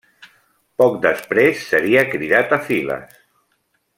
Poc 0.81 0.95
després 1.03 1.61
seria 1.73 2.05
cridat 2.15 2.57
a 2.59 2.61
files. 2.71 3.23